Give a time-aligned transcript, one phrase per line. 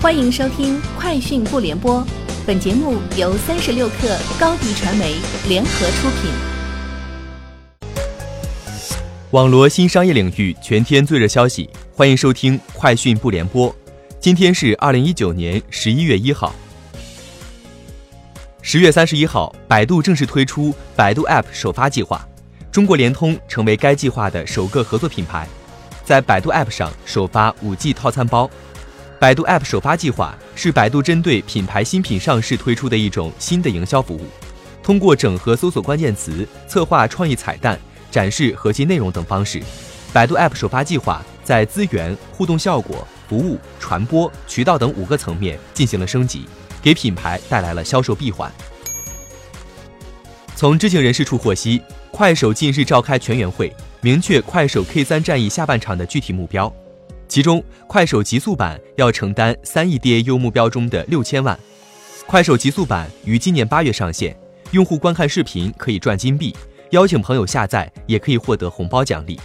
[0.00, 2.00] 欢迎收听《快讯不联播》，
[2.46, 5.16] 本节目由三十六克高低传媒
[5.48, 6.30] 联合出品。
[9.32, 13.68] 网罗新商业领域全天最热消息，欢迎收听《快讯不联播》。
[14.20, 16.54] 今天是二零一九年十一月一号。
[18.62, 22.24] 十月三十一号，百度正式推出百度 App 首发计划，
[22.70, 25.48] 中国联通成为该计划的首个合作品牌，
[26.04, 28.48] 在百度 App 上首发五 G 套餐包。
[29.20, 34.20] 百度 App 首发计划是百度针对品牌新品上市推出的一种新的营销服务，
[34.80, 37.76] 通过整合搜索关键词、策划创意彩蛋、
[38.12, 39.60] 展示核心内容等方式，
[40.12, 46.44] 百度 App 首发计划在资源、互动效果、服务、传播、渠道等五个层面进行了升级，
[46.80, 48.48] 给品牌带来了销售闭环。
[50.54, 56.72] 从知情人士处获悉，快手近日召开全员会，明确快手 K 三战役下半场的具体目标。
[57.28, 61.58] 其中，快手极速版要承担三亿 DAU 目标中的六千万。
[62.26, 64.34] 快手极速版于今年八月上线，
[64.70, 66.56] 用户观看视频可以赚金币，
[66.90, 69.38] 邀请朋友下载也可以获得红包奖励。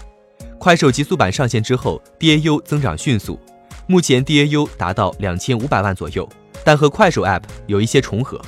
[0.57, 3.37] 快手极速版上线之后，DAU 增长迅速，
[3.85, 6.27] 目前 DAU 达到两千五百万左右，
[6.63, 8.41] 但和快手 App 有一些重合。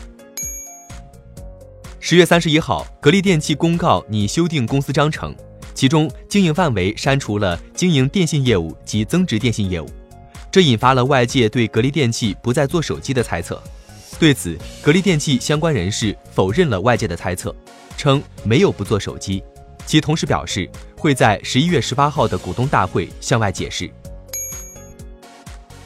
[2.00, 5.36] 十月三十一号，格力电器公告拟修订公司章程。
[5.76, 9.88] 其中经营范围删除了经营电信业务及增值电信业务，
[10.50, 13.62] 这引发了外界对格力电器不再做手机的猜测。
[14.18, 17.54] 对此，格力电器相关人士否认了外界的猜测，
[17.98, 19.44] 称没有不做手机。
[19.86, 20.68] 其同时表示
[20.98, 23.92] 会在十一月十八号的股东大会向外解释。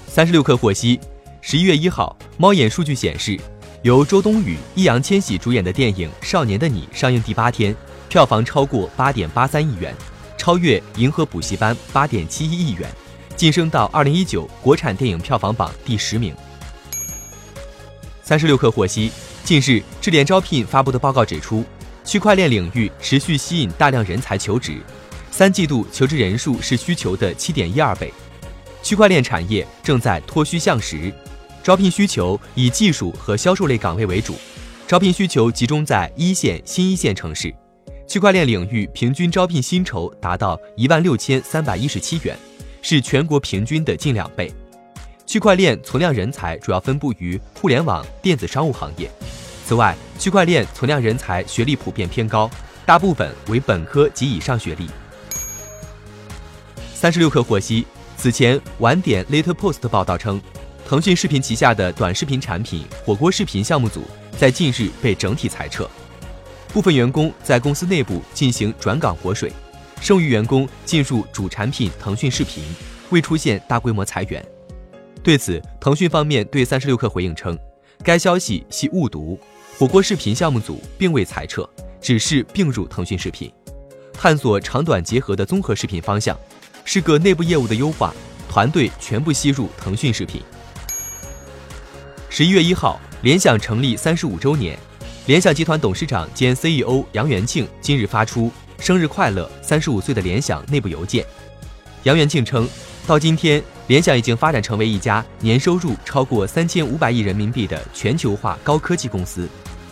[0.07, 0.99] 三十六氪获悉，
[1.41, 3.37] 十一月一号，猫眼数据显示，
[3.81, 7.75] 由周冬雨、易烊千玺主演的电影《少年的你》上映第八天。
[8.09, 9.95] 票房超过八点八三亿元，
[10.35, 12.89] 超越《银河补习班》八点七一亿元，
[13.37, 16.35] 晋升到二零一九国产电影票房榜第十名。
[18.23, 19.11] 三十六氪获悉，
[19.43, 21.63] 近日智联招聘发布的报告指出，
[22.03, 24.81] 区块链领域持续吸引大量人才求职，
[25.29, 28.11] 三季度求职人数是需求的七点一二倍，
[28.81, 31.13] 区块链产业正在脱虚向实，
[31.63, 34.33] 招聘需求以技术和销售类岗位为主，
[34.87, 37.53] 招聘需求集中在一线、新一线城市。
[38.09, 42.35] 区块链领域平均招聘薪酬达到一万六千三百一十七元，
[42.81, 44.51] 是全国平均的近两倍。
[45.27, 49.11] 区块链存量人才主要分布于互联网、电子商务行业。
[49.63, 52.49] 此外，区块链存量人才学历普遍偏高，
[52.83, 54.89] 大部分为本科及以上学历。
[56.95, 57.85] 三十六氪获悉，
[58.17, 60.41] 此前晚点 Later Post 报道称，
[60.83, 64.01] 腾讯视频旗下的短视频产品火锅视频项目组
[64.35, 65.87] 在近日被整体裁撤。
[66.71, 69.51] 部分员工在公司内部进行转岗活水，
[69.99, 72.63] 剩余员工进入主产品腾讯视频，
[73.09, 74.45] 未出现大规模裁员。
[75.23, 77.57] 对此，腾讯方面对三十六氪回应称，
[78.03, 79.37] 该消息系误读，
[79.77, 81.67] 火锅视频项目组并未裁撤，
[81.99, 83.51] 只是并入腾讯视频，
[84.13, 86.37] 探索长短结合的综合视频方向，
[86.85, 88.13] 是个内部业务的优化，
[88.47, 90.39] 团队全部吸入腾讯视频。
[92.29, 94.77] 十一月一号，联想成立三十五周年。
[95.29, 98.51] 联想集团董事长兼 CEO 杨元庆今日发出
[98.81, 101.23] “生日快乐，三十五岁”的联想内部邮件。
[102.01, 102.67] 杨元庆称，
[103.05, 109.47] 到今天，联想已经发展成为一家年收入超过三千五百亿人民币的全球化高科技公司。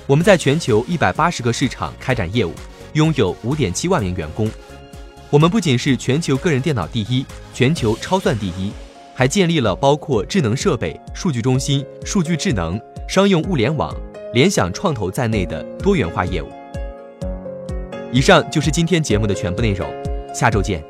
[0.08, 2.52] 我们在全球一百八十个市场开展业务，
[2.94, 4.50] 拥有五点七万名员工。
[5.30, 7.24] 我们不仅是全球个人电脑第一、
[7.54, 8.72] 全球超算第一，
[9.14, 13.96] 还建立了包括智能设备、数据中心、数据智能、商用物联网。
[14.34, 16.48] 联想创投在内的多元化业务。
[18.12, 19.90] 以上就是今天节目的全部内容，
[20.34, 20.84] 下周见。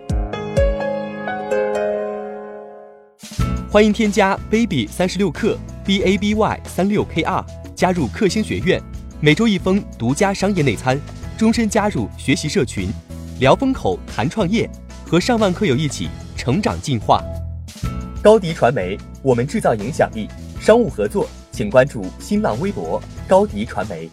[3.70, 5.56] 欢迎添加 baby 三十六克
[5.86, 7.46] b a b y 三六 k r
[7.76, 8.82] 加入克星学院，
[9.20, 11.00] 每周一封独家商业内参，
[11.38, 12.90] 终身加入学习社群，
[13.40, 14.68] 聊风口谈创业，
[15.06, 17.24] 和上万课友一起成长进化。
[18.24, 20.28] 高迪传媒，我们制造影响力，
[20.60, 21.30] 商务合作。
[21.58, 24.08] 请关注新浪微博高迪传媒。